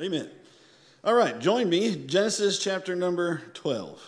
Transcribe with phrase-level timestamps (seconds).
[0.00, 0.28] Amen.
[1.04, 4.02] All right, join me, Genesis chapter number 12.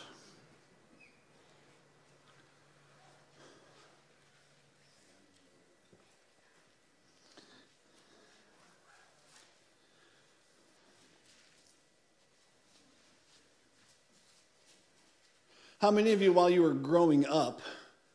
[15.78, 17.60] How many of you, while you were growing up,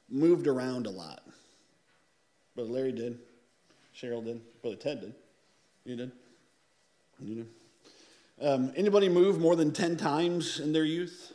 [0.09, 1.21] moved around a lot?
[2.53, 3.17] Brother Larry did.
[3.95, 4.41] Cheryl did.
[4.61, 5.13] Brother Ted did.
[5.85, 6.11] You did.
[7.21, 7.47] You did.
[8.41, 11.31] Um, anybody move more than 10 times in their youth?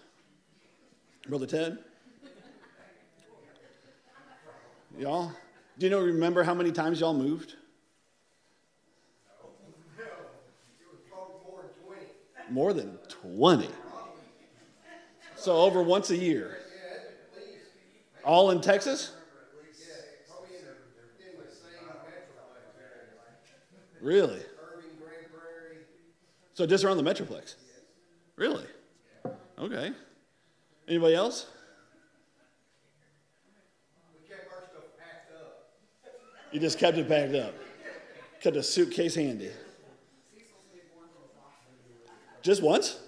[1.28, 1.78] Brother Ted?
[4.98, 5.30] Y'all?
[5.78, 7.54] Do you know, remember how many times y'all moved?
[12.50, 13.68] More than 20.
[15.36, 16.58] So over once a year.
[18.24, 19.12] All in Texas?
[24.00, 24.42] Really?
[26.56, 27.56] So just around the Metroplex?
[28.36, 28.64] Really?
[29.58, 29.92] Okay.
[30.88, 31.48] Anybody else?
[36.50, 37.52] You just kept it packed up.
[38.40, 39.50] Kept a suitcase handy.
[42.40, 43.00] Just once?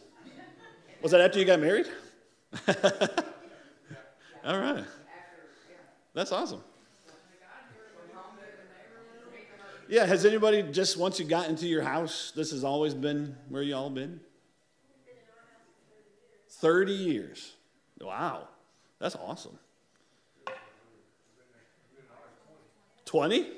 [1.01, 1.87] Was that after you got married?
[4.45, 4.85] All right.
[6.13, 6.61] That's awesome.
[9.89, 13.63] Yeah, has anybody just once you got into your house, this has always been where
[13.63, 14.21] you all been?
[16.51, 17.55] 30 years.
[18.01, 18.49] Wow.
[18.99, 19.59] That's awesome.
[23.07, 23.53] 20?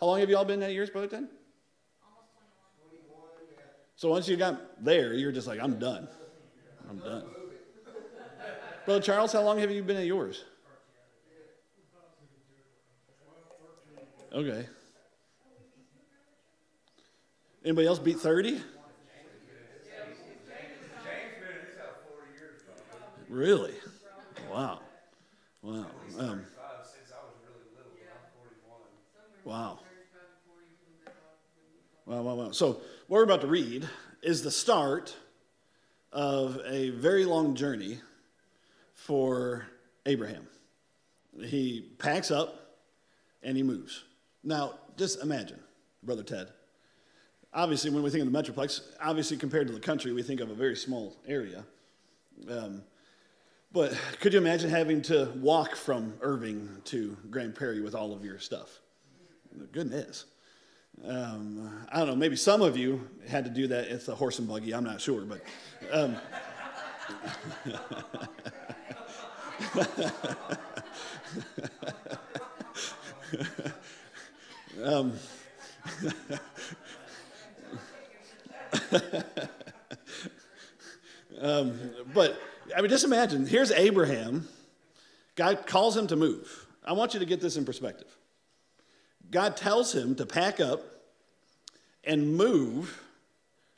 [0.00, 1.28] How long have you all been that years, Brother Ted?
[3.96, 6.08] So once you got there, you're just like, I'm done.
[6.88, 7.24] I'm done.
[8.86, 10.44] Brother Charles, how long have you been at yours?
[14.32, 14.66] Okay.
[17.68, 18.62] Anybody else beat 30?
[23.28, 23.74] Really?
[24.50, 24.80] Wow.
[25.60, 25.86] Wow.
[26.18, 26.44] Um,
[29.44, 29.80] wow.
[32.06, 32.50] Wow, wow, wow.
[32.52, 33.86] So, what we're about to read
[34.22, 35.14] is the start
[36.10, 38.00] of a very long journey
[38.94, 39.66] for
[40.06, 40.46] Abraham.
[41.38, 42.78] He packs up
[43.42, 44.04] and he moves.
[44.42, 45.60] Now, just imagine,
[46.02, 46.48] Brother Ted.
[47.54, 50.50] Obviously, when we think of the Metroplex, obviously compared to the country, we think of
[50.50, 51.64] a very small area.
[52.48, 52.82] Um,
[53.72, 58.24] but could you imagine having to walk from Irving to Grand Prairie with all of
[58.24, 58.80] your stuff?
[59.72, 60.26] Goodness.
[61.06, 63.86] Um, I don't know, maybe some of you had to do that.
[63.86, 65.40] It's a horse and buggy, I'm not sure, but.
[65.92, 66.16] Um,
[74.84, 75.12] um,
[81.40, 81.78] um,
[82.14, 82.40] but
[82.76, 84.48] I mean, just imagine here's Abraham.
[85.34, 86.66] God calls him to move.
[86.84, 88.08] I want you to get this in perspective.
[89.30, 90.82] God tells him to pack up
[92.04, 93.02] and move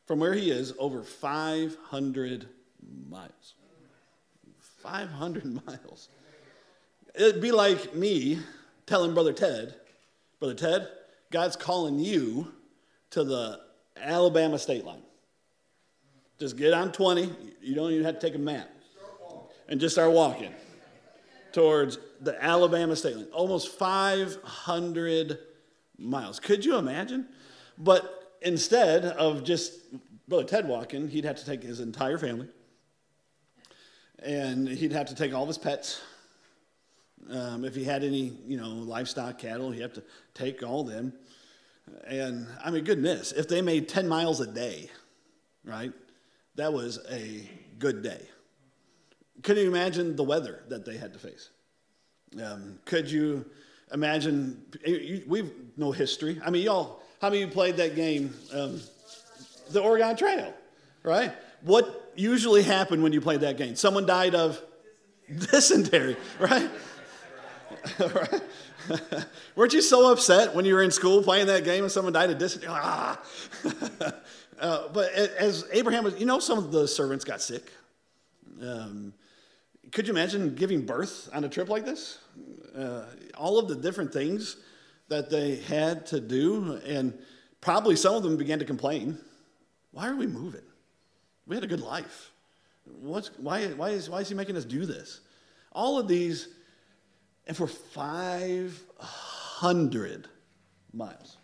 [0.06, 2.48] from where he is over 500
[3.08, 3.54] miles.
[4.82, 6.08] 500 miles.
[7.14, 8.38] It'd be like me
[8.86, 9.74] telling Brother Ted,
[10.38, 10.88] Brother Ted,
[11.30, 12.52] God's calling you
[13.10, 13.60] to the
[13.96, 15.02] Alabama state line.
[16.38, 17.30] Just get on 20.
[17.60, 18.68] You don't even have to take a map.
[19.68, 20.52] And just start walking
[21.52, 23.26] towards the Alabama state line.
[23.32, 25.38] Almost 500
[25.98, 26.40] miles.
[26.40, 27.26] Could you imagine?
[27.78, 29.74] But instead of just
[30.28, 32.48] Brother Ted walking, he'd have to take his entire family.
[34.20, 36.00] And he'd have to take all of his pets.
[37.30, 40.02] Um, if he had any, you know, livestock, cattle, he'd have to
[40.34, 41.12] take all them.
[42.06, 44.90] And I mean, goodness, if they made 10 miles a day,
[45.64, 45.92] right,
[46.56, 47.48] that was a
[47.78, 48.20] good day.
[49.42, 51.50] Could you imagine the weather that they had to face?
[52.42, 53.44] Um, could you
[53.92, 54.62] imagine?
[55.26, 56.40] We've no history.
[56.44, 58.80] I mean, y'all, how many of you played that game, um,
[59.70, 60.54] the Oregon Trail,
[61.02, 61.32] right?
[61.62, 63.76] What usually happened when you played that game?
[63.76, 64.60] Someone died of
[65.50, 66.70] dysentery, right?
[67.98, 68.42] right?
[69.56, 72.30] Weren't you so upset when you were in school playing that game and someone died
[72.30, 72.70] of dysentery?
[72.72, 73.20] Ah.
[74.60, 77.70] uh, but as Abraham was, you know, some of the servants got sick.
[78.62, 79.12] Um,
[79.92, 82.18] could you imagine giving birth on a trip like this?
[82.76, 83.04] Uh,
[83.36, 84.56] all of the different things
[85.08, 87.18] that they had to do, and
[87.60, 89.18] probably some of them began to complain.
[89.90, 90.62] Why are we moving?
[91.46, 92.30] We had a good life.
[93.00, 95.20] What's, why, why, is, why is he making us do this?
[95.72, 96.48] All of these
[97.50, 100.28] and for 500
[100.92, 101.36] miles,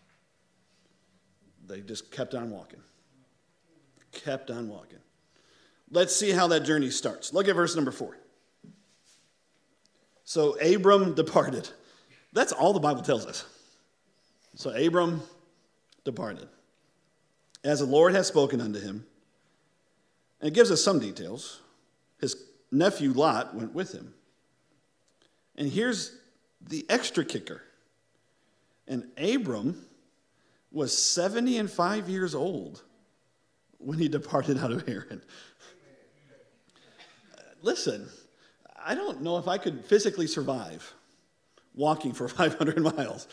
[1.67, 2.79] they just kept on walking.
[4.13, 5.01] kept on walking.
[5.91, 7.35] Let's see how that journey starts.
[7.35, 8.17] Look at verse number four.
[10.23, 11.69] So Abram departed.
[12.33, 13.45] That's all the Bible tells us.
[14.55, 15.23] So Abram
[16.05, 16.47] departed.
[17.65, 19.05] As the Lord has spoken unto him,
[20.41, 21.63] and it gives us some details.
[22.21, 22.37] His
[22.71, 24.15] nephew Lot went with him.
[25.57, 26.17] And here's
[26.61, 27.63] the extra kicker.
[28.87, 29.85] And Abram
[30.71, 32.83] was 70 and 5 years old
[33.79, 35.23] when he departed out of Haran.
[37.63, 38.09] Listen,
[38.85, 40.93] I don't know if I could physically survive
[41.75, 43.27] walking for 500 miles,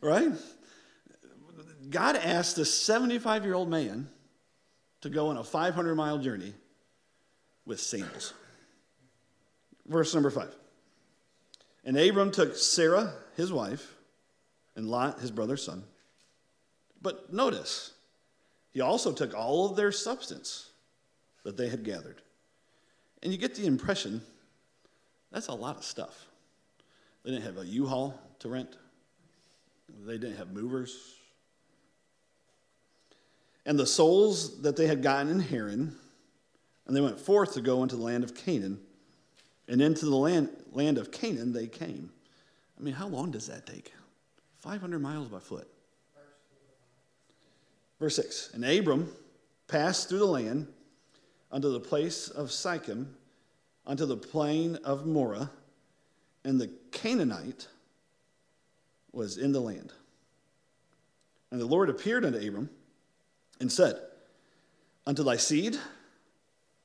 [0.00, 0.32] right?
[1.90, 4.08] God asked a 75 year old man
[5.02, 6.54] to go on a 500 mile journey
[7.66, 8.34] with sandals.
[9.86, 10.54] Verse number five.
[11.84, 13.94] And Abram took Sarah, his wife,
[14.76, 15.84] and Lot, his brother's son.
[17.00, 17.92] But notice,
[18.70, 20.70] he also took all of their substance
[21.44, 22.22] that they had gathered.
[23.22, 24.22] And you get the impression
[25.32, 26.26] that's a lot of stuff.
[27.24, 28.76] They didn't have a U Haul to rent,
[30.06, 31.16] they didn't have movers.
[33.64, 35.96] And the souls that they had gotten in Haran,
[36.86, 38.80] and they went forth to go into the land of Canaan.
[39.68, 42.10] And into the land, land of Canaan they came.
[42.78, 43.92] I mean, how long does that take?
[44.58, 45.68] 500 miles by foot.
[48.00, 49.12] Verse 6 And Abram
[49.68, 50.66] passed through the land
[51.50, 53.06] unto the place of Sichem,
[53.86, 55.48] unto the plain of Moreh,
[56.44, 57.68] and the Canaanite
[59.12, 59.92] was in the land.
[61.50, 62.70] And the Lord appeared unto Abram
[63.60, 64.00] and said,
[65.06, 65.76] Unto thy seed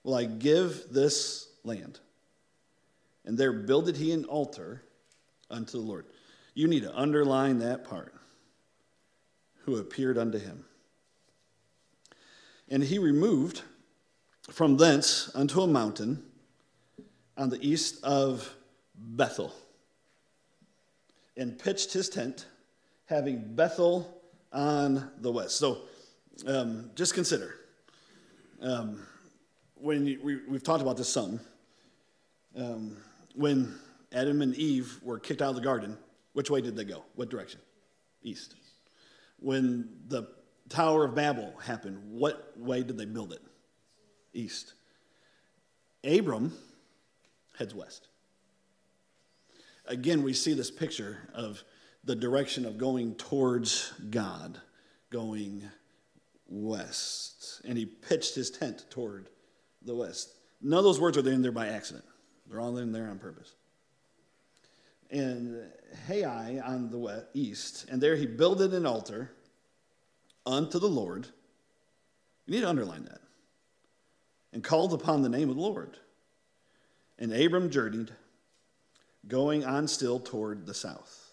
[0.04, 2.00] will I give this land.
[3.28, 4.82] And there builded he an altar
[5.52, 6.06] unto the Lord.
[6.54, 8.14] You need to underline that part.
[9.66, 10.64] Who appeared unto him.
[12.70, 13.64] And he removed
[14.50, 16.24] from thence unto a mountain
[17.38, 18.56] on the east of
[18.96, 19.54] Bethel
[21.36, 22.46] and pitched his tent,
[23.08, 24.22] having Bethel
[24.54, 25.58] on the west.
[25.58, 25.80] So
[26.48, 27.56] um, just consider
[28.62, 29.06] um,
[29.76, 31.42] when you, we, have talked about this some.
[32.56, 32.98] Um,
[33.38, 33.74] when
[34.12, 35.98] Adam and Eve were kicked out of the garden,
[36.34, 37.04] which way did they go?
[37.16, 37.60] What direction?
[38.24, 38.56] East.
[39.40, 40.28] When the
[40.70, 43.42] Tower of Babel happened, what way did they build it?
[44.34, 44.74] East.
[46.04, 46.52] Abram
[47.58, 48.08] heads west.
[49.86, 51.64] Again, we see this picture of
[52.04, 54.60] the direction of going towards God,
[55.10, 55.64] going
[56.48, 57.62] west.
[57.66, 59.30] And he pitched his tent toward
[59.84, 60.34] the west.
[60.62, 62.06] None of those words are in there by accident,
[62.50, 63.54] they're all in there on purpose.
[65.10, 65.62] And
[66.08, 69.32] Hai on the east, and there he builded an altar
[70.46, 71.28] unto the Lord.
[72.46, 73.22] You need to underline that.
[74.54, 75.98] And called upon the name of the Lord.
[77.20, 78.12] And Abram journeyed,
[79.28, 81.26] going on still toward the south.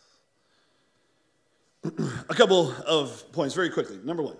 [1.85, 3.99] A couple of points very quickly.
[4.03, 4.37] Number one,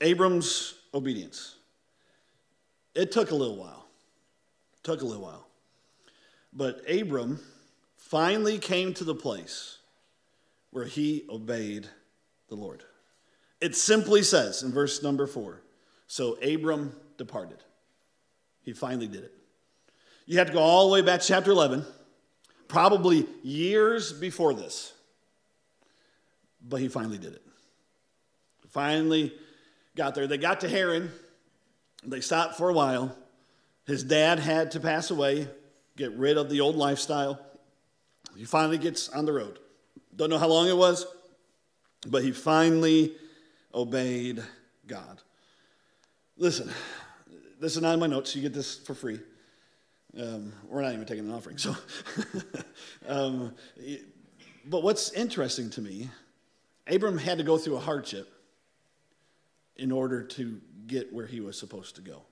[0.00, 1.56] Abram's obedience.
[2.94, 3.81] It took a little while.
[4.82, 5.46] Took a little while.
[6.52, 7.40] But Abram
[7.96, 9.78] finally came to the place
[10.70, 11.88] where he obeyed
[12.48, 12.82] the Lord.
[13.60, 15.62] It simply says in verse number four
[16.12, 17.56] so Abram departed.
[18.60, 19.32] He finally did it.
[20.26, 21.86] You have to go all the way back to chapter 11,
[22.68, 24.92] probably years before this.
[26.62, 27.42] But he finally did it.
[28.68, 29.32] Finally
[29.96, 30.26] got there.
[30.26, 31.10] They got to Haran.
[32.04, 33.16] They stopped for a while.
[33.86, 35.48] His dad had to pass away,
[35.96, 37.40] get rid of the old lifestyle.
[38.36, 39.58] He finally gets on the road.
[40.14, 41.06] Don't know how long it was,
[42.06, 43.14] but he finally
[43.74, 44.42] obeyed
[44.86, 45.20] God.
[46.36, 46.70] Listen,
[47.60, 48.34] this is not in my notes.
[48.34, 49.20] You get this for free.
[50.18, 51.58] Um, we're not even taking an offering.
[51.58, 51.74] So,
[53.08, 53.54] um,
[54.66, 56.10] but what's interesting to me,
[56.86, 58.28] Abram had to go through a hardship
[59.76, 62.22] in order to get where he was supposed to go.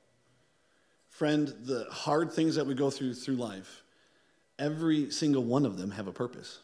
[1.21, 3.83] Friend, the hard things that we go through through life,
[4.59, 6.61] every single one of them have a purpose.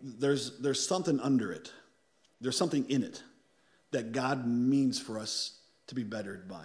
[0.00, 1.70] There's, there's something under it,
[2.40, 3.22] there's something in it
[3.90, 5.58] that God means for us
[5.88, 6.64] to be bettered by.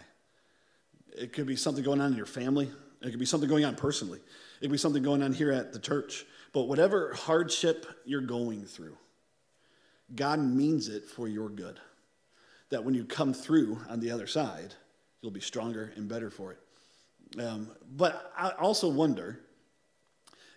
[1.11, 3.75] It could be something going on in your family, it could be something going on
[3.75, 6.25] personally, it could be something going on here at the church.
[6.53, 8.95] But whatever hardship you're going through,
[10.15, 11.81] God means it for your good
[12.69, 14.75] that when you come through on the other side,
[15.21, 17.39] you'll be stronger and better for it.
[17.41, 19.39] Um, but I also wonder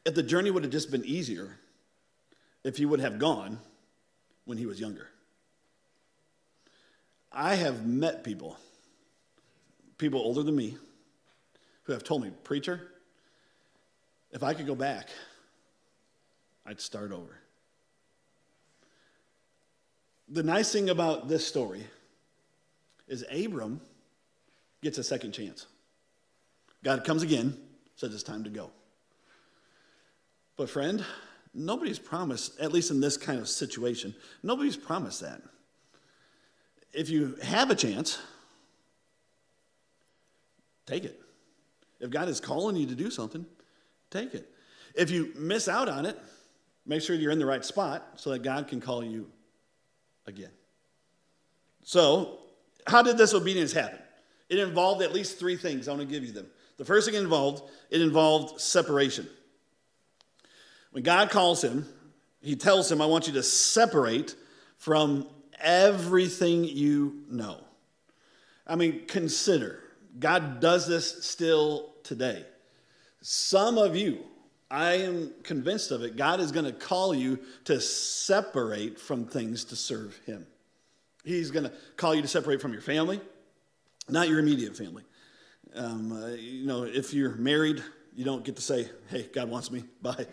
[0.05, 1.59] if the journey would have just been easier
[2.65, 3.59] if he would have gone
[4.45, 5.09] when he was younger.
[7.31, 8.59] I have met people,
[9.99, 10.77] people older than me,
[11.85, 12.81] who have told me, Preacher,
[14.31, 15.09] if I could go back,
[16.65, 17.39] I'd start over.
[20.29, 21.85] The nice thing about this story
[23.09, 23.81] is Abram
[24.83, 25.67] gets a second chance.
[26.85, 27.57] God comes again,
[27.97, 28.71] says it's time to go.
[30.57, 31.05] But, friend,
[31.55, 35.41] nobody's promised, at least in this kind of situation, nobody's promised that.
[36.93, 38.19] If you have a chance,
[40.87, 41.19] take it.
[42.01, 43.47] If God is calling you to do something,
[44.11, 44.51] take it.
[44.95, 46.19] If you miss out on it,
[46.85, 49.31] make sure you're in the right spot so that God can call you
[50.27, 50.51] again.
[51.85, 52.41] So,
[52.87, 54.01] how did this obedience happen?
[54.53, 55.89] It involved at least three things.
[55.89, 56.47] I want to give you them.
[56.77, 59.27] The first thing involved, it involved separation.
[60.91, 61.87] When God calls him,
[62.43, 64.37] he tells him, I want you to separate
[64.77, 65.27] from
[65.59, 67.65] everything you know.
[68.67, 69.81] I mean, consider.
[70.19, 72.45] God does this still today.
[73.23, 74.19] Some of you,
[74.71, 79.65] I am convinced of it, God is going to call you to separate from things
[79.65, 80.47] to serve Him.
[81.25, 83.19] He's going to call you to separate from your family,
[84.09, 85.05] not your immediate family.
[85.75, 87.83] Um, uh, you know, if you're married,
[88.15, 90.27] you don't get to say, hey, God wants me, bye.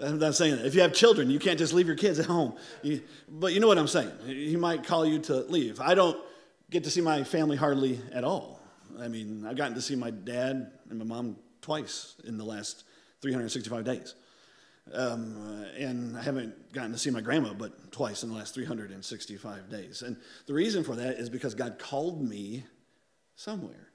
[0.00, 0.66] I'm not saying that.
[0.66, 2.54] If you have children, you can't just leave your kids at home.
[2.82, 4.12] You, but you know what I'm saying.
[4.26, 5.80] He might call you to leave.
[5.80, 6.18] I don't
[6.70, 8.60] get to see my family hardly at all.
[8.98, 12.84] I mean, I've gotten to see my dad and my mom twice in the last
[13.22, 14.14] 365 days.
[14.92, 19.70] Um, and I haven't gotten to see my grandma but twice in the last 365
[19.70, 20.02] days.
[20.02, 20.16] And
[20.46, 22.64] the reason for that is because God called me
[23.40, 23.88] somewhere.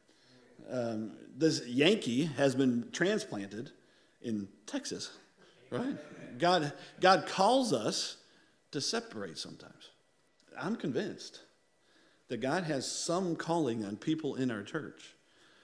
[0.71, 3.71] Um, this Yankee has been transplanted
[4.23, 5.11] in Texas,
[5.69, 5.95] right?
[6.39, 8.17] God, God calls us
[8.71, 9.91] to separate sometimes.
[10.59, 11.41] I'm convinced
[12.27, 15.13] that God has some calling on people in our church.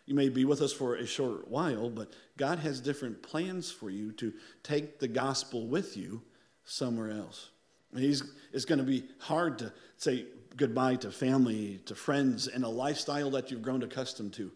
[0.05, 3.89] You may be with us for a short while, but God has different plans for
[3.89, 6.21] you to take the gospel with you
[6.65, 7.49] somewhere else.
[7.95, 8.21] He's,
[8.53, 10.25] it's going to be hard to say
[10.57, 14.51] goodbye to family, to friends, and a lifestyle that you've grown accustomed to.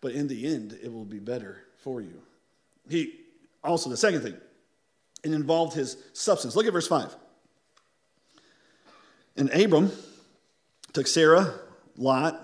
[0.00, 2.22] But in the end, it will be better for you.
[2.88, 3.14] He
[3.64, 4.36] also, the second thing,
[5.24, 6.54] it involved his substance.
[6.54, 7.14] Look at verse 5.
[9.36, 9.92] And Abram
[10.92, 11.54] took Sarah,
[11.96, 12.40] Lot,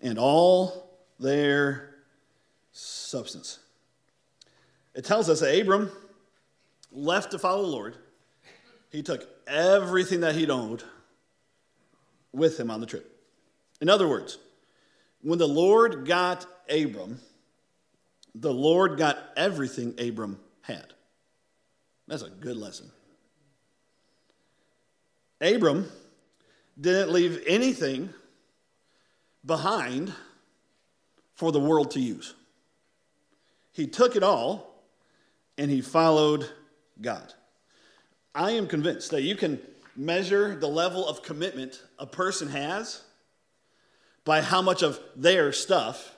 [0.00, 1.94] and all their
[2.72, 3.58] substance.
[4.94, 5.90] It tells us that Abram
[6.90, 7.96] left to follow the Lord.
[8.90, 10.84] He took everything that he'd owned
[12.32, 13.08] with him on the trip.
[13.80, 14.38] In other words,
[15.22, 17.20] when the Lord got Abram,
[18.34, 20.92] the Lord got everything Abram had.
[22.08, 22.90] That's a good lesson.
[25.40, 25.90] Abram
[26.80, 28.10] didn't leave anything
[29.44, 30.12] behind
[31.34, 32.34] for the world to use.
[33.72, 34.72] He took it all
[35.58, 36.48] and he followed
[37.00, 37.32] God.
[38.34, 39.60] I am convinced that you can
[39.96, 43.02] measure the level of commitment a person has
[44.24, 46.14] by how much of their stuff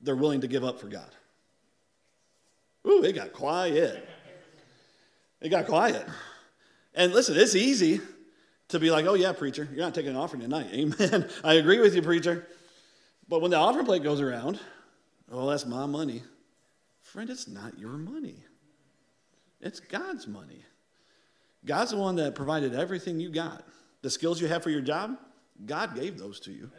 [0.00, 1.10] they're willing to give up for God.
[2.86, 4.06] Ooh, it got quiet.
[5.40, 6.06] It got quiet.
[6.94, 8.00] And listen, it's easy
[8.68, 10.68] to be like, oh, yeah, preacher, you're not taking an offering tonight.
[10.72, 11.28] Amen.
[11.42, 12.46] I agree with you, preacher.
[13.28, 14.60] But when the offering plate goes around,
[15.30, 16.22] oh, that's my money.
[17.02, 18.36] Friend, it's not your money,
[19.60, 20.64] it's God's money.
[21.64, 23.64] God's the one that provided everything you got.
[24.02, 25.16] The skills you have for your job,
[25.64, 26.70] God gave those to you.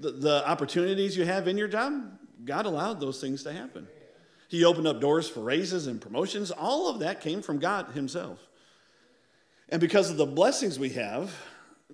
[0.00, 3.86] The, the opportunities you have in your job, God allowed those things to happen.
[4.48, 6.50] He opened up doors for raises and promotions.
[6.50, 8.38] All of that came from God Himself.
[9.68, 11.34] And because of the blessings we have,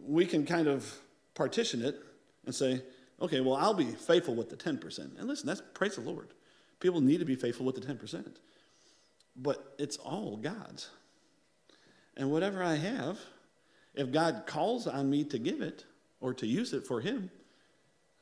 [0.06, 0.92] we can kind of
[1.34, 1.98] partition it
[2.44, 2.82] and say,
[3.20, 5.18] okay, well, I'll be faithful with the 10%.
[5.18, 6.28] And listen, that's praise the Lord.
[6.80, 8.26] People need to be faithful with the 10%.
[9.36, 10.90] But it's all God's.
[12.16, 13.18] And whatever I have,
[13.94, 15.84] if God calls on me to give it
[16.20, 17.30] or to use it for Him,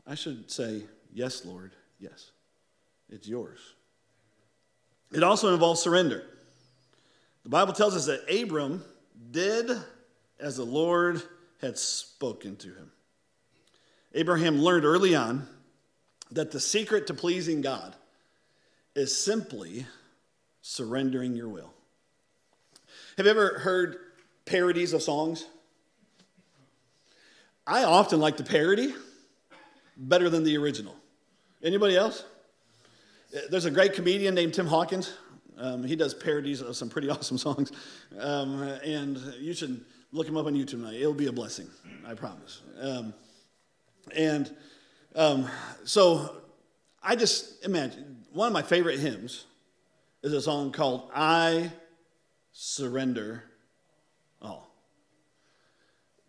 [0.07, 2.31] I should say, Yes, Lord, yes.
[3.09, 3.59] It's yours.
[5.13, 6.25] It also involves surrender.
[7.43, 8.85] The Bible tells us that Abram
[9.31, 9.71] did
[10.39, 11.23] as the Lord
[11.61, 12.93] had spoken to him.
[14.15, 15.49] Abraham learned early on
[16.31, 17.95] that the secret to pleasing God
[18.95, 19.87] is simply
[20.63, 21.73] surrendering your will.
[23.21, 23.99] Have you ever heard
[24.47, 25.45] parodies of songs?
[27.67, 28.95] I often like the parody
[29.95, 30.97] better than the original.
[31.63, 32.25] Anybody else?
[33.51, 35.13] There's a great comedian named Tim Hawkins.
[35.59, 37.73] Um, he does parodies of some pretty awesome songs.
[38.19, 40.95] Um, and you should look him up on YouTube tonight.
[40.95, 41.69] It'll be a blessing,
[42.07, 42.63] I promise.
[42.81, 43.13] Um,
[44.17, 44.51] And
[45.15, 45.47] um,
[45.85, 46.37] so
[47.03, 49.45] I just imagine one of my favorite hymns
[50.23, 51.71] is a song called I
[52.63, 53.45] Surrender
[54.43, 54.71] All.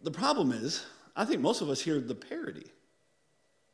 [0.02, 2.72] The problem is, I think most of us hear the parody.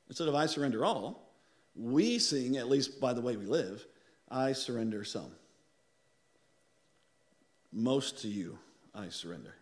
[0.10, 1.36] Instead of I surrender all,
[1.76, 3.86] we sing, at least by the way we live,
[4.32, 5.30] I surrender some.
[7.72, 8.58] Most to you
[8.96, 9.54] I surrender.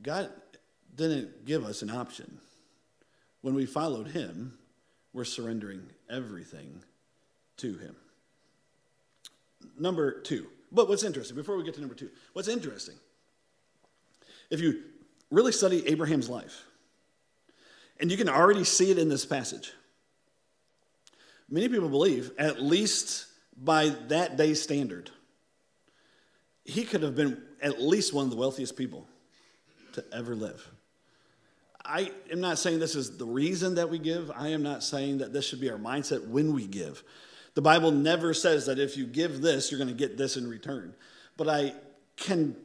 [0.00, 0.30] God
[0.94, 2.38] didn't give us an option.
[3.40, 4.56] When we followed Him,
[5.12, 6.84] we're surrendering everything
[7.56, 7.96] to Him.
[9.76, 10.46] Number two.
[10.72, 12.94] But what's interesting, before we get to number two, what's interesting,
[14.50, 14.82] if you
[15.30, 16.64] really study Abraham's life,
[18.00, 19.72] and you can already see it in this passage,
[21.48, 23.26] many people believe, at least
[23.56, 25.10] by that day's standard,
[26.64, 29.06] he could have been at least one of the wealthiest people
[29.92, 30.66] to ever live.
[31.84, 34.30] I am not saying this is the reason that we give.
[34.30, 37.02] I am not saying that this should be our mindset when we give.
[37.54, 40.48] The Bible never says that if you give this, you're going to get this in
[40.48, 40.94] return.
[41.36, 41.74] But I
[42.16, 42.56] can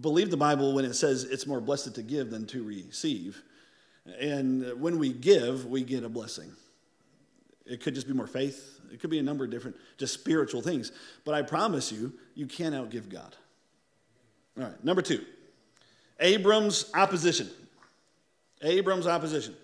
[0.00, 3.42] believe the Bible when it says it's more blessed to give than to receive.
[4.20, 6.52] And when we give, we get a blessing.
[7.66, 10.62] It could just be more faith, it could be a number of different, just spiritual
[10.62, 10.92] things.
[11.24, 13.36] But I promise you, you can't outgive God.
[14.56, 15.24] All right, number two
[16.20, 17.48] Abram's opposition.
[18.62, 19.54] Abram's opposition.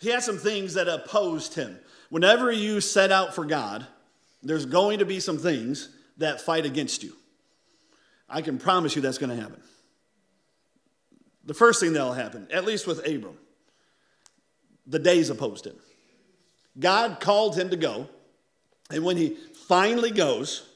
[0.00, 1.78] He had some things that opposed him.
[2.10, 3.86] Whenever you set out for God,
[4.44, 7.14] there's going to be some things that fight against you.
[8.28, 9.60] I can promise you that's going to happen.
[11.44, 13.38] The first thing that'll happen, at least with Abram,
[14.86, 15.76] the days opposed him.
[16.78, 18.08] God called him to go,
[18.90, 19.36] and when he
[19.68, 20.68] finally goes,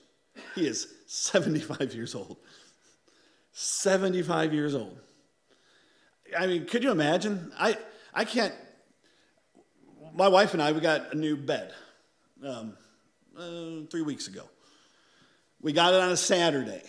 [0.54, 2.36] he is 75 years old.
[3.52, 4.98] 75 years old.
[6.38, 7.52] I mean, could you imagine?
[7.58, 7.76] I,
[8.14, 8.54] I can't.
[10.14, 11.72] My wife and I, we got a new bed
[12.46, 12.76] um,
[13.38, 14.42] uh, three weeks ago.
[15.60, 16.82] We got it on a Saturday.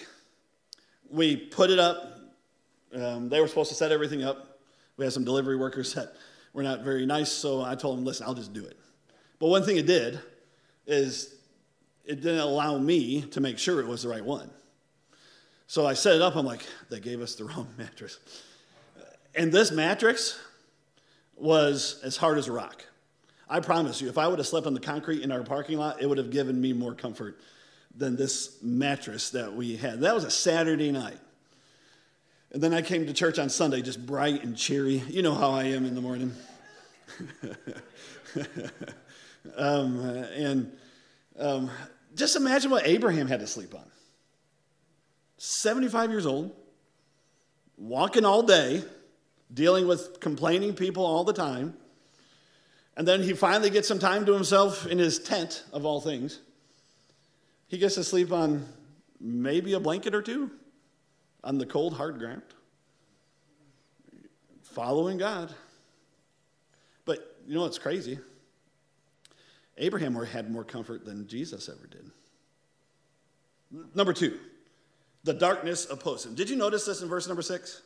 [1.09, 2.19] We put it up.
[2.93, 4.59] Um, they were supposed to set everything up.
[4.97, 6.13] We had some delivery workers that
[6.53, 8.77] were not very nice, so I told them, listen, I'll just do it.
[9.39, 10.19] But one thing it did
[10.87, 11.35] is
[12.03, 14.49] it didn't allow me to make sure it was the right one.
[15.67, 16.35] So I set it up.
[16.35, 18.19] I'm like, they gave us the wrong mattress.
[19.35, 20.39] And this mattress
[21.35, 22.83] was as hard as a rock.
[23.49, 26.01] I promise you, if I would have slept on the concrete in our parking lot,
[26.01, 27.39] it would have given me more comfort
[27.95, 30.01] than this mattress that we had.
[30.01, 31.17] That was a Saturday night.
[32.51, 35.03] And then I came to church on Sunday, just bright and cheery.
[35.07, 36.33] You know how I am in the morning.
[39.57, 40.71] um, and
[41.39, 41.69] um,
[42.15, 43.85] just imagine what Abraham had to sleep on
[45.37, 46.55] 75 years old,
[47.77, 48.83] walking all day
[49.53, 51.75] dealing with complaining people all the time.
[52.99, 56.41] And then he finally gets some time to himself in his tent, of all things.
[57.69, 58.67] He gets to sleep on
[59.21, 60.51] maybe a blanket or two
[61.41, 62.41] on the cold, hard ground,
[64.63, 65.55] following God.
[67.05, 68.19] But you know what's crazy?
[69.77, 72.11] Abraham had more comfort than Jesus ever did.
[73.95, 74.39] Number two,
[75.23, 76.35] the darkness opposed him.
[76.35, 77.81] Did you notice this in verse number six?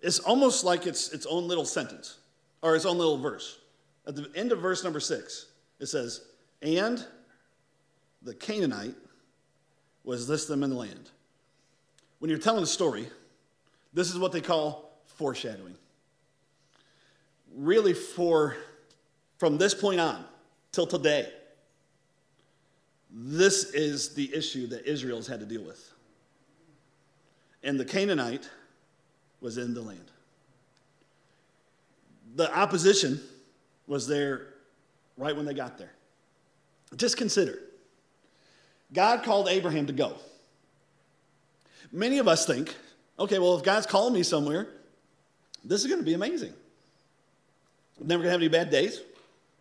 [0.00, 2.18] It's almost like it's its own little sentence
[2.60, 3.60] or its own little verse.
[4.06, 5.46] At the end of verse number six,
[5.80, 6.22] it says,
[6.62, 7.04] And
[8.22, 8.94] the Canaanite
[10.04, 11.10] was this them in the land.
[12.18, 13.08] When you're telling a story,
[13.92, 15.76] this is what they call foreshadowing.
[17.54, 18.56] Really, for
[19.38, 20.24] from this point on
[20.72, 21.30] till today,
[23.10, 25.92] this is the issue that Israel's had to deal with.
[27.62, 28.48] And the Canaanite
[29.40, 30.10] was in the land.
[32.36, 33.20] The opposition
[33.86, 34.48] was there
[35.16, 35.92] right when they got there.
[36.96, 37.58] Just consider
[38.92, 40.14] God called Abraham to go.
[41.92, 42.74] Many of us think,
[43.18, 44.68] okay, well, if God's calling me somewhere,
[45.64, 46.52] this is going to be amazing.
[48.00, 49.00] I'm never going to have any bad days.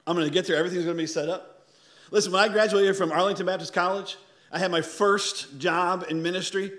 [0.05, 1.67] I'm going to get there, everything's going to be set up.
[2.11, 4.17] Listen, when I graduated from Arlington Baptist College,
[4.51, 6.71] I had my first job in ministry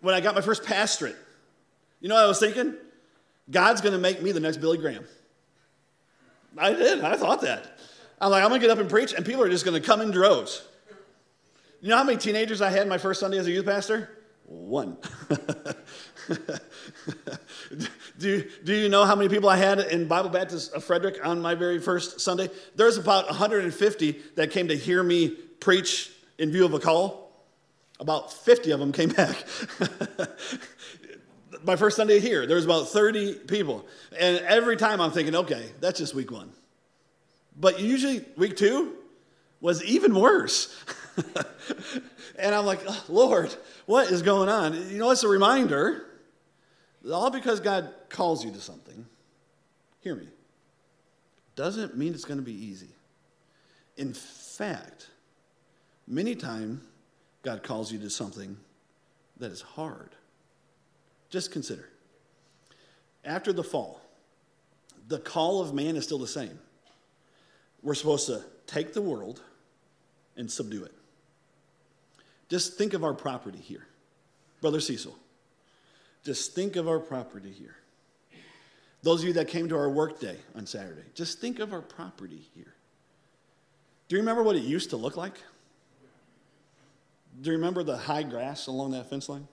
[0.00, 1.16] when I got my first pastorate.
[2.00, 2.74] You know what I was thinking?
[3.50, 5.04] God's going to make me the next Billy Graham.
[6.56, 7.02] I did.
[7.02, 7.78] I thought that.
[8.20, 9.86] I'm like, I'm going to get up and preach, and people are just going to
[9.86, 10.62] come in droves.
[11.80, 14.10] You know how many teenagers I had my first Sunday as a youth pastor?
[14.44, 14.96] One.
[18.18, 21.40] do, do you know how many people I had in Bible Baptist of Frederick on
[21.40, 22.50] my very first Sunday?
[22.74, 25.28] There's about 150 that came to hear me
[25.60, 27.30] preach in view of a call.
[28.00, 29.36] About 50 of them came back.
[31.64, 33.86] My first Sunday here, there was about 30 people.
[34.18, 36.52] And every time I'm thinking, okay, that's just week one.
[37.58, 38.94] But usually week two
[39.60, 40.74] was even worse.
[42.38, 43.54] and I'm like, oh, Lord,
[43.86, 44.74] what is going on?
[44.90, 46.04] You know, it's a reminder
[47.12, 49.06] all because God calls you to something,
[50.00, 50.28] hear me,
[51.56, 52.90] doesn't mean it's going to be easy.
[53.96, 55.08] In fact,
[56.06, 56.82] many times
[57.42, 58.56] God calls you to something
[59.38, 60.10] that is hard.
[61.30, 61.88] Just consider.
[63.24, 64.00] After the fall,
[65.08, 66.58] the call of man is still the same.
[67.82, 69.42] We're supposed to take the world
[70.36, 70.92] and subdue it.
[72.48, 73.86] Just think of our property here.
[74.60, 75.16] Brother Cecil,
[76.24, 77.76] just think of our property here.
[79.02, 81.82] Those of you that came to our work day on Saturday, just think of our
[81.82, 82.74] property here.
[84.08, 85.34] Do you remember what it used to look like?
[87.40, 89.46] Do you remember the high grass along that fence line?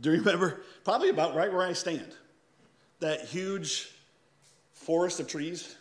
[0.00, 2.14] Do you remember, probably about right where I stand,
[3.00, 3.90] that huge
[4.72, 5.76] forest of trees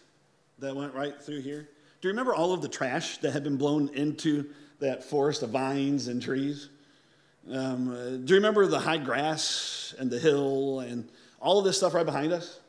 [0.60, 1.69] that went right through here?
[2.02, 4.49] Do you remember all of the trash that had been blown into
[4.80, 6.69] that forest of vines and trees?
[7.49, 11.78] Um, uh, do you remember the high grass and the hill and all of this
[11.78, 12.60] stuff right behind us?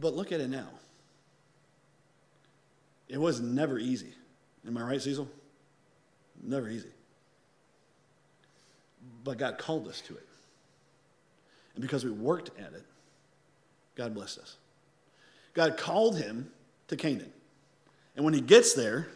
[0.00, 0.68] But look at it now.
[3.08, 4.14] It was never easy.
[4.66, 5.28] Am I right, Cecil?
[6.42, 6.90] Never easy.
[9.22, 10.26] But God called us to it.
[11.74, 12.84] And because we worked at it,
[13.96, 14.56] God blessed us.
[15.54, 16.50] God called him
[16.88, 17.32] to Canaan.
[18.16, 19.08] And when he gets there,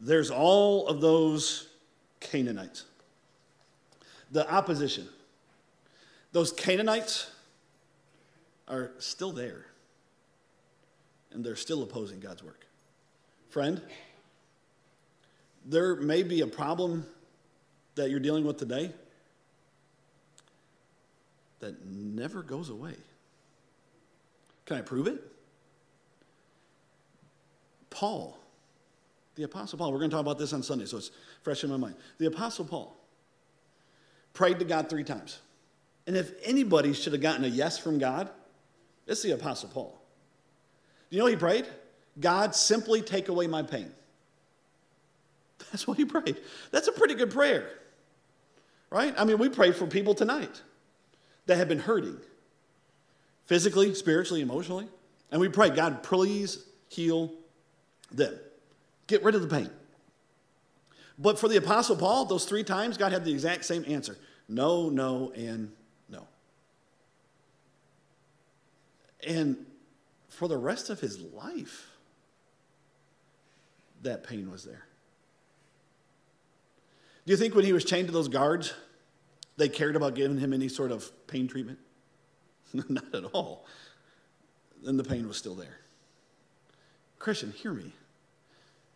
[0.00, 1.68] there's all of those
[2.20, 2.84] Canaanites.
[4.30, 5.08] The opposition.
[6.32, 7.30] Those Canaanites
[8.66, 9.66] are still there,
[11.32, 12.66] and they're still opposing God's work.
[13.50, 13.80] Friend,
[15.66, 17.06] there may be a problem
[17.94, 18.92] that you're dealing with today
[21.60, 22.94] that never goes away.
[24.66, 25.22] Can I prove it?
[27.90, 28.38] Paul,
[29.36, 31.10] the Apostle Paul, we're going to talk about this on Sunday, so it's
[31.42, 31.94] fresh in my mind.
[32.18, 32.96] The Apostle Paul
[34.32, 35.38] prayed to God three times.
[36.06, 38.28] And if anybody should have gotten a yes from God,
[39.06, 39.98] it's the Apostle Paul.
[41.10, 41.66] Do you know he prayed?
[42.20, 43.90] God, simply take away my pain.
[45.70, 46.36] That's what he prayed.
[46.70, 47.68] That's a pretty good prayer,
[48.94, 49.12] right?
[49.18, 50.62] I mean, we pray for people tonight
[51.46, 52.16] that have been hurting
[53.46, 54.86] physically, spiritually, emotionally.
[55.32, 57.32] And we pray, God, please heal
[58.12, 58.32] them.
[59.08, 59.68] Get rid of the pain.
[61.18, 64.16] But for the Apostle Paul, those three times, God had the exact same answer
[64.48, 65.72] no, no, and
[66.08, 66.28] no.
[69.26, 69.56] And
[70.28, 71.90] for the rest of his life,
[74.02, 74.86] that pain was there.
[77.26, 78.74] Do you think when he was chained to those guards,
[79.56, 81.78] they cared about giving him any sort of pain treatment?
[82.88, 83.66] Not at all.
[84.82, 85.78] Then the pain was still there.
[87.18, 87.92] Christian, hear me.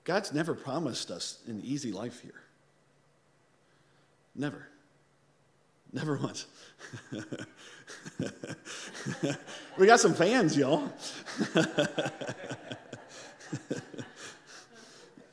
[0.05, 2.43] God's never promised us an easy life here.
[4.35, 4.69] Never.
[5.93, 6.47] Never once.
[9.79, 10.93] we got some fans, y'all.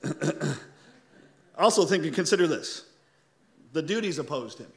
[1.57, 2.83] also, think and consider this
[3.73, 4.71] the duties opposed him,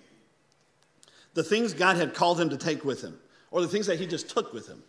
[1.35, 3.19] the things God had called him to take with him,
[3.51, 4.83] or the things that he just took with him,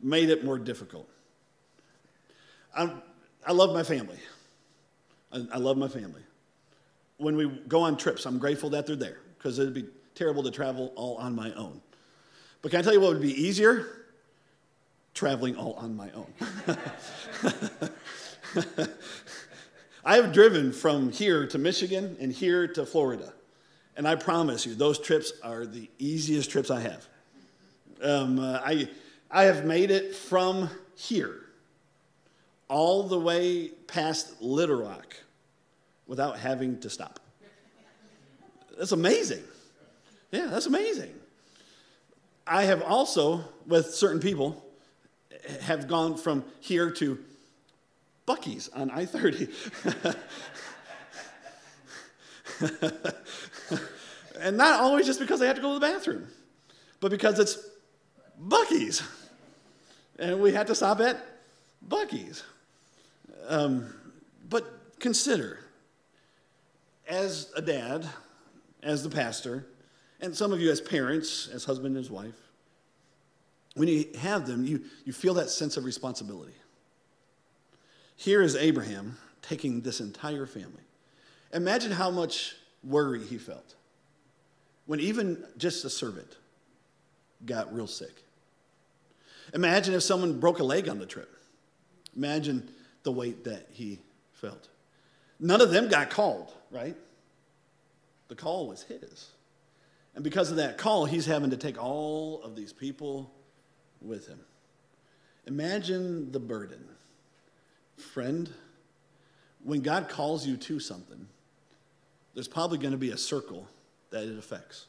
[0.00, 1.08] made it more difficult.
[2.76, 2.92] I,
[3.46, 4.18] I love my family.
[5.32, 6.22] I, I love my family.
[7.18, 10.50] When we go on trips, I'm grateful that they're there because it'd be terrible to
[10.50, 11.80] travel all on my own.
[12.62, 13.86] But can I tell you what would be easier?
[15.14, 16.32] Traveling all on my own.
[20.04, 23.32] I have driven from here to Michigan and here to Florida.
[23.96, 27.06] And I promise you, those trips are the easiest trips I have.
[28.02, 28.88] Um, uh, I,
[29.30, 31.42] I have made it from here
[32.68, 35.16] all the way past Little Rock
[36.06, 37.20] without having to stop.
[38.78, 39.42] That's amazing.
[40.32, 41.12] Yeah, that's amazing.
[42.46, 44.64] I have also, with certain people,
[45.60, 47.18] have gone from here to
[48.30, 49.48] Buc-ee's on I 30.
[54.40, 56.28] and not always just because they have to go to the bathroom,
[57.00, 57.58] but because it's
[58.40, 59.02] Buc-ee's.
[60.18, 61.24] And we had to stop at
[61.88, 62.44] Buc-ee's.
[63.48, 63.92] Um,
[64.48, 65.58] but consider,
[67.08, 68.06] as a dad,
[68.82, 69.66] as the pastor,
[70.20, 72.34] and some of you as parents, as husband and his wife,
[73.74, 76.52] when you have them, you, you feel that sense of responsibility.
[78.20, 80.82] Here is Abraham taking this entire family.
[81.54, 82.54] Imagine how much
[82.84, 83.76] worry he felt.
[84.84, 86.36] when even just a servant
[87.46, 88.24] got real sick.
[89.54, 91.34] Imagine if someone broke a leg on the trip.
[92.14, 92.68] Imagine
[93.04, 94.00] the weight that he
[94.32, 94.68] felt.
[95.38, 96.96] None of them got called, right?
[98.28, 99.30] The call was his.
[100.14, 103.32] And because of that call, he's having to take all of these people
[104.02, 104.40] with him.
[105.46, 106.84] Imagine the burden.
[108.00, 108.48] Friend,
[109.62, 111.26] when God calls you to something,
[112.34, 113.66] there's probably going to be a circle
[114.10, 114.86] that it affects.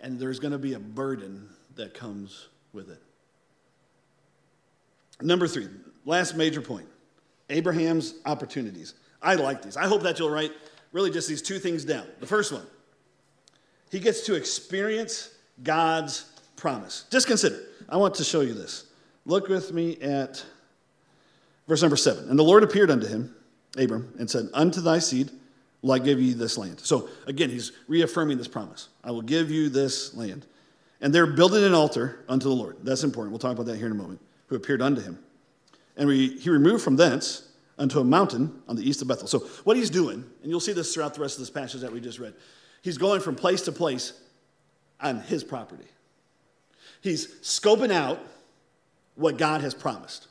[0.00, 3.00] And there's going to be a burden that comes with it.
[5.20, 5.68] Number three,
[6.04, 6.88] last major point
[7.50, 8.94] Abraham's opportunities.
[9.20, 9.76] I like these.
[9.76, 10.52] I hope that you'll write
[10.92, 12.06] really just these two things down.
[12.18, 12.66] The first one,
[13.90, 15.30] he gets to experience
[15.62, 16.24] God's
[16.56, 17.04] promise.
[17.10, 17.60] Just consider.
[17.88, 18.86] I want to show you this.
[19.26, 20.44] Look with me at
[21.68, 22.28] verse number seven.
[22.28, 23.34] And the Lord appeared unto him,
[23.76, 25.30] Abram, and said, Unto thy seed
[25.80, 26.80] will I give you this land.
[26.80, 28.88] So again, he's reaffirming this promise.
[29.02, 30.46] I will give you this land.
[31.00, 32.76] And they're building an altar unto the Lord.
[32.82, 33.32] That's important.
[33.32, 34.20] We'll talk about that here in a moment.
[34.46, 35.18] Who appeared unto him.
[35.96, 37.48] And we, he removed from thence
[37.78, 39.26] unto a mountain on the east of Bethel.
[39.26, 41.92] So, what he's doing, and you'll see this throughout the rest of this passage that
[41.92, 42.34] we just read,
[42.82, 44.12] he's going from place to place
[45.00, 45.86] on his property.
[47.00, 48.20] He's scoping out
[49.16, 50.28] what God has promised.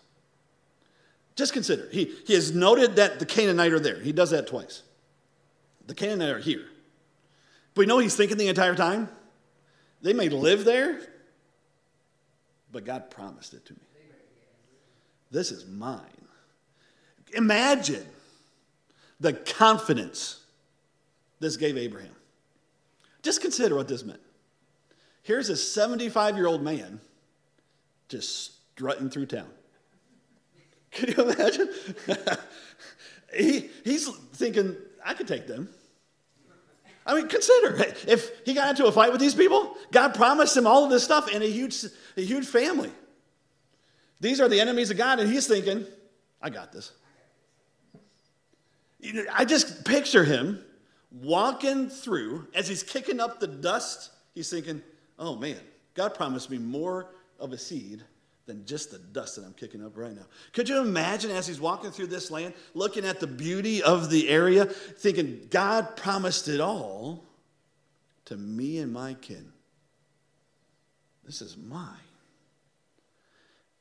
[1.35, 3.99] Just consider, he, he has noted that the Canaanite are there.
[3.99, 4.83] He does that twice.
[5.87, 6.65] The Canaanite are here.
[7.73, 9.09] But we know he's thinking the entire time.
[10.01, 10.99] They may live there,
[12.71, 13.79] but God promised it to me.
[15.29, 16.01] This is mine.
[17.33, 18.05] Imagine
[19.19, 20.41] the confidence
[21.39, 22.15] this gave Abraham.
[23.23, 24.19] Just consider what this meant.
[25.23, 26.99] Here's a 75 year old man
[28.09, 29.47] just strutting through town.
[30.91, 31.69] Can you imagine?
[33.33, 35.69] he, he's thinking, I could take them.
[37.05, 40.67] I mean, consider if he got into a fight with these people, God promised him
[40.67, 41.83] all of this stuff and a huge,
[42.15, 42.91] a huge family.
[44.19, 45.85] These are the enemies of God, and he's thinking,
[46.41, 46.91] I got this.
[48.99, 50.63] You know, I just picture him
[51.11, 54.11] walking through as he's kicking up the dust.
[54.35, 54.83] He's thinking,
[55.17, 55.59] oh man,
[55.95, 58.03] God promised me more of a seed
[58.45, 60.25] than just the dust that I'm kicking up right now.
[60.53, 64.29] Could you imagine as he's walking through this land, looking at the beauty of the
[64.29, 67.23] area, thinking, God promised it all
[68.25, 69.51] to me and my kin?
[71.23, 71.87] This is mine.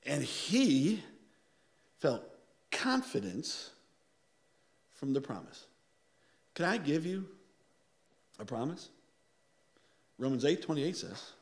[0.05, 1.03] And he
[1.99, 2.23] felt
[2.71, 3.71] confidence
[4.95, 5.67] from the promise.
[6.55, 7.27] Can I give you
[8.39, 8.91] a promise?
[10.19, 11.33] Romans 8 28 says,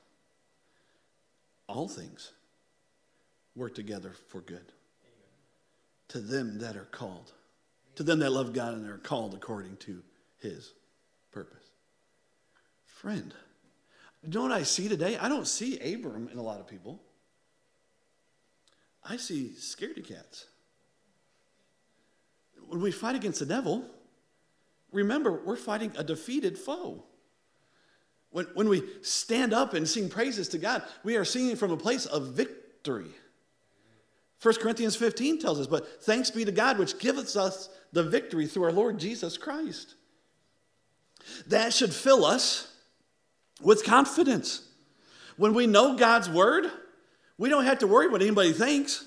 [1.66, 2.32] All things
[3.58, 4.68] work together for good Amen.
[6.08, 7.32] to them that are called,
[7.96, 10.02] to them that love God and are called according to
[10.38, 10.72] his
[11.32, 11.64] purpose.
[12.86, 13.34] Friend,
[14.22, 15.16] you know what I see today?
[15.16, 17.00] I don't see Abram in a lot of people.
[19.04, 20.46] I see scaredy cats.
[22.68, 23.84] When we fight against the devil,
[24.92, 27.04] remember, we're fighting a defeated foe.
[28.30, 31.76] When, when we stand up and sing praises to God, we are singing from a
[31.76, 33.14] place of victory.
[34.42, 38.46] 1 Corinthians 15 tells us, But thanks be to God, which giveth us the victory
[38.46, 39.94] through our Lord Jesus Christ.
[41.48, 42.72] That should fill us
[43.60, 44.62] with confidence.
[45.36, 46.70] When we know God's word,
[47.36, 49.04] we don't have to worry what anybody thinks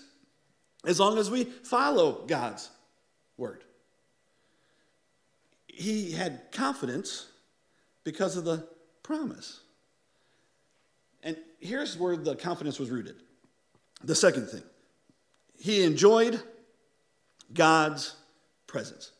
[0.86, 2.70] as long as we follow God's
[3.38, 3.64] word.
[5.68, 7.28] He had confidence
[8.04, 8.68] because of the
[9.04, 9.62] promise.
[11.24, 13.16] And here's where the confidence was rooted.
[14.04, 14.64] The second thing,
[15.62, 16.42] he enjoyed
[17.54, 18.16] God's
[18.66, 19.12] presence.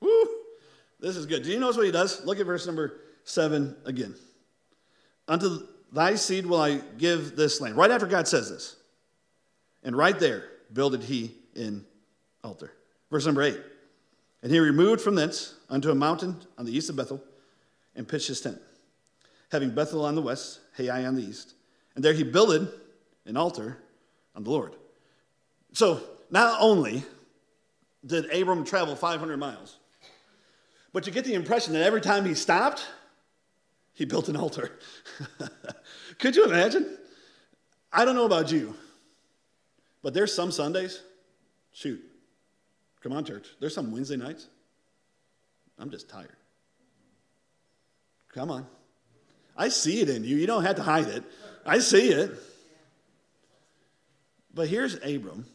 [0.00, 0.26] Woo!
[1.00, 1.42] This is good.
[1.42, 2.24] Do you notice what he does?
[2.24, 4.14] Look at verse number seven again.
[5.28, 7.76] Unto Thy seed will I give this land.
[7.76, 8.76] Right after God says this.
[9.82, 11.84] And right there builded he in
[12.42, 12.72] altar.
[13.10, 13.60] Verse number eight.
[14.42, 17.22] And he removed from thence unto a mountain on the east of Bethel
[17.94, 18.58] and pitched his tent,
[19.50, 21.52] having Bethel on the west, Hai on the east.
[21.94, 22.68] And there he builded
[23.26, 23.76] an altar
[24.34, 24.76] on the Lord.
[25.72, 27.04] So not only
[28.04, 29.78] did Abram travel 500 miles,
[30.92, 32.86] but you get the impression that every time he stopped,
[33.94, 34.78] he built an altar.
[36.18, 36.98] Could you imagine?
[37.92, 38.74] I don't know about you,
[40.02, 41.02] but there's some Sundays,
[41.72, 42.00] shoot,
[43.02, 43.48] come on, church.
[43.60, 44.46] There's some Wednesday nights.
[45.78, 46.36] I'm just tired.
[48.34, 48.66] Come on.
[49.56, 50.36] I see it in you.
[50.36, 51.22] You don't have to hide it.
[51.66, 52.32] I see it.
[54.54, 55.46] But here's Abram,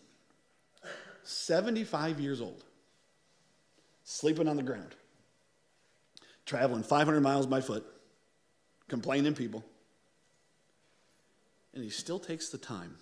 [1.28, 2.63] 75 years old,
[4.04, 4.96] sleeping on the ground,
[6.46, 7.86] traveling 500 miles by foot
[8.88, 9.63] complaining people.
[11.74, 12.96] And he still takes the time,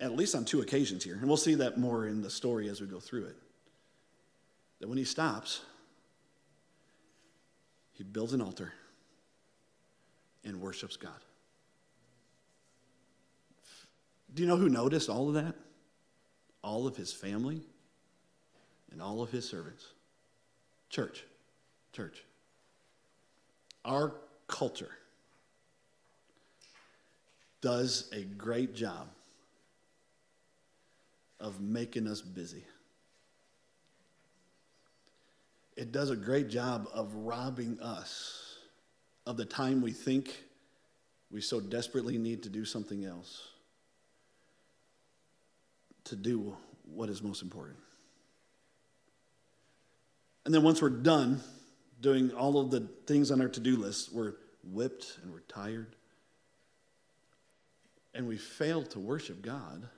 [0.00, 2.80] at least on two occasions here, and we'll see that more in the story as
[2.80, 3.36] we go through it,
[4.80, 5.60] that when he stops,
[7.92, 8.72] he builds an altar
[10.44, 11.12] and worships God.
[14.32, 15.54] Do you know who noticed all of that?
[16.72, 17.60] All of his family
[18.92, 19.84] and all of his servants.
[20.88, 21.22] Church,
[21.92, 22.24] church.
[23.84, 24.14] Our
[24.48, 24.88] culture
[27.60, 29.06] does a great job
[31.38, 32.64] of making us busy.
[35.76, 38.56] It does a great job of robbing us
[39.26, 40.42] of the time we think
[41.30, 43.48] we so desperately need to do something else,
[46.04, 47.78] to do what is most important.
[50.44, 51.40] And then once we're done
[52.00, 54.34] doing all of the things on our to do list, we're
[54.64, 55.94] whipped and we're tired.
[58.14, 59.88] And we fail to worship God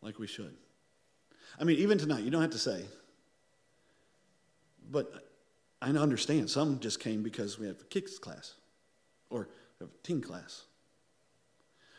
[0.00, 0.54] like we should.
[1.60, 2.84] I mean, even tonight, you don't have to say,
[4.90, 5.30] but
[5.80, 8.54] I understand some just came because we have a kids class
[9.30, 9.48] or
[9.80, 10.64] a teen class.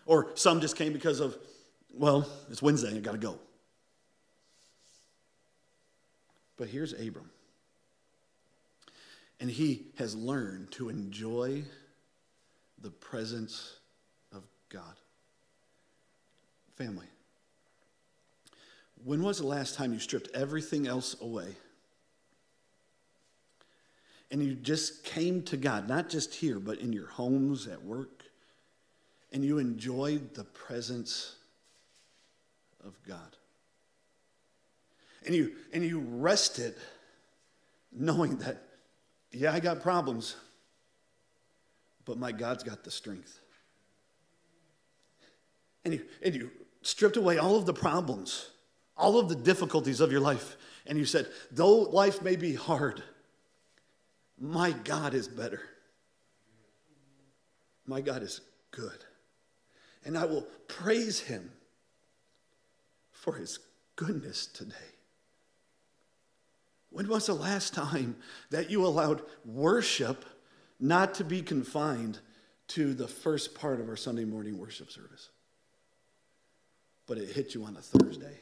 [0.05, 1.37] Or some just came because of,
[1.93, 3.39] well, it's Wednesday, I got to go.
[6.57, 7.29] But here's Abram.
[9.39, 11.63] And he has learned to enjoy
[12.81, 13.77] the presence
[14.33, 14.95] of God.
[16.75, 17.05] Family.
[19.03, 21.55] When was the last time you stripped everything else away?
[24.31, 28.23] And you just came to God, not just here, but in your homes, at work,
[29.31, 31.36] and you enjoyed the presence
[32.87, 33.35] of God.
[35.25, 36.75] And you and you rested
[37.91, 38.63] knowing that
[39.31, 40.35] yeah i got problems
[42.05, 43.39] but my god's got the strength.
[45.83, 48.49] And you and you stripped away all of the problems
[48.95, 53.03] all of the difficulties of your life and you said though life may be hard
[54.39, 55.61] my god is better.
[57.85, 59.03] My god is good.
[60.05, 61.51] And i will praise him
[63.27, 63.59] for his
[63.97, 64.73] goodness today
[66.91, 68.15] when was the last time
[68.51, 70.23] that you allowed worship
[70.79, 72.19] not to be confined
[72.69, 75.29] to the first part of our Sunday morning worship service?
[77.05, 78.37] But it hit you on a Thursday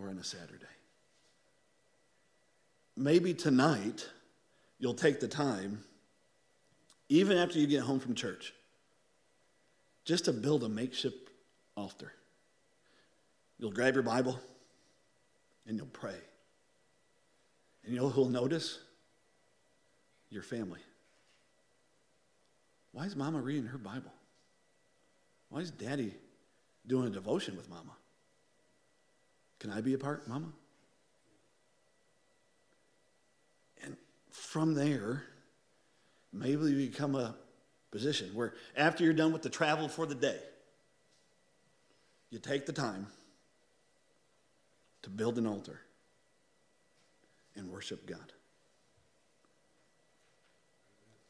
[0.00, 0.64] or on a Saturday.
[2.96, 4.08] Maybe tonight
[4.78, 5.84] you'll take the time,
[7.08, 8.54] even after you get home from church,
[10.04, 11.30] just to build a makeshift
[11.76, 12.12] altar.
[13.60, 14.40] You'll grab your Bible
[15.66, 16.16] and you'll pray.
[17.84, 18.78] And you know who'll notice?
[20.30, 20.80] Your family.
[22.92, 24.12] Why is mama reading her Bible?
[25.50, 26.14] Why is daddy
[26.86, 27.92] doing a devotion with mama?
[29.58, 30.48] Can I be a part, mama?
[33.82, 33.96] And
[34.30, 35.24] from there,
[36.32, 37.34] maybe you become a
[37.90, 40.38] position where after you're done with the travel for the day,
[42.30, 43.08] you take the time
[45.02, 45.80] to build an altar
[47.56, 48.32] and worship God.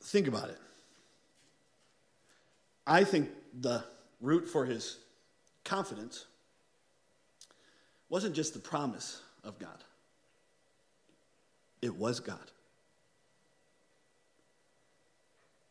[0.02, 0.59] Think about it.
[2.87, 3.28] I think
[3.61, 3.85] the
[4.20, 4.98] root for his
[5.64, 6.26] confidence
[8.09, 9.85] wasn't just the promise of God,
[11.80, 12.38] it was God.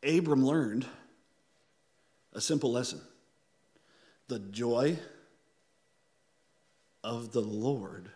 [0.01, 0.85] Abram learned
[2.31, 3.01] a simple lesson
[4.29, 4.97] the joy
[7.09, 8.07] of the Lord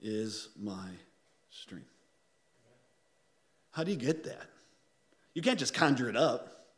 [0.00, 0.88] is my
[1.50, 1.92] strength.
[3.70, 4.46] How do you get that?
[5.34, 6.68] You can't just conjure it up.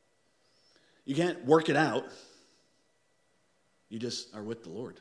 [1.05, 2.07] You can't work it out.
[3.91, 4.99] You just are with the Lord.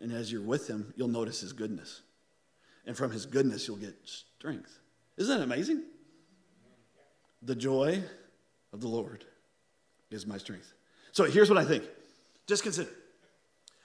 [0.00, 2.02] And as you're with Him, you'll notice His goodness.
[2.86, 4.78] And from His goodness, you'll get strength.
[5.16, 5.82] Isn't that amazing?
[7.42, 8.00] The joy
[8.72, 9.24] of the Lord
[10.12, 10.72] is my strength.
[11.10, 11.82] So here's what I think.
[12.46, 12.90] Just consider.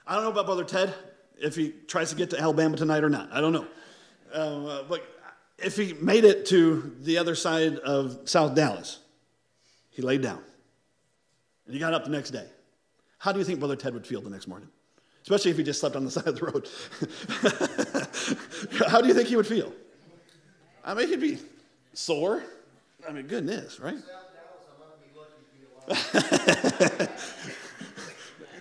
[0.05, 0.93] I don't know about Brother Ted
[1.37, 3.29] if he tries to get to Alabama tonight or not.
[3.31, 3.67] I don't know.
[4.33, 5.05] Um, uh, but
[5.57, 8.99] if he made it to the other side of South Dallas,
[9.89, 10.43] he laid down
[11.65, 12.47] and he got up the next day.
[13.19, 14.69] How do you think Brother Ted would feel the next morning?
[15.21, 16.67] Especially if he just slept on the side of the road.
[18.89, 19.71] How do you think he would feel?
[20.83, 21.39] I mean, he'd be
[21.93, 22.43] sore.
[23.07, 23.95] I mean, goodness, right?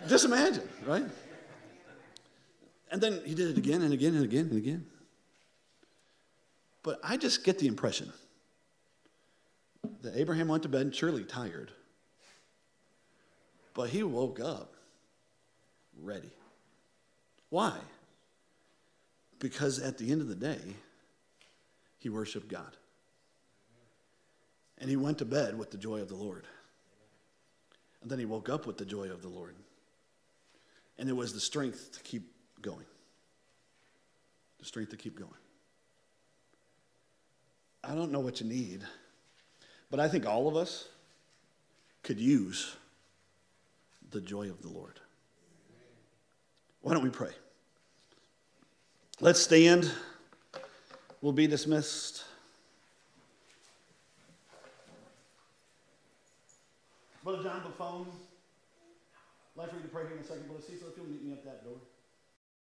[0.09, 1.05] just imagine, right?
[2.93, 4.86] And then he did it again and again and again and again.
[6.82, 8.12] But I just get the impression
[10.03, 11.72] that Abraham went to bed surely tired,
[13.72, 14.74] but he woke up
[16.03, 16.32] ready.
[17.49, 17.78] Why?
[19.38, 20.61] Because at the end of the day,
[21.99, 22.76] he worshiped God.
[24.78, 26.47] And he went to bed with the joy of the Lord.
[28.03, 29.55] And then he woke up with the joy of the Lord.
[30.99, 32.32] And it was the strength to keep
[32.63, 32.87] going.
[34.59, 35.31] The strength to keep going.
[37.85, 38.83] I don't know what you need,
[39.91, 40.89] but I think all of us
[42.03, 42.77] could use
[44.11, 45.01] the joy of the Lord.
[46.81, 47.33] Why don't we pray?
[49.21, 49.91] Let's stand.
[51.21, 52.25] We'll be dismissed.
[57.23, 58.07] Brother John, phone.
[59.55, 61.25] I'd like for you to pray here in a second, Brother Cecil, if you'll meet
[61.25, 61.77] me at that door.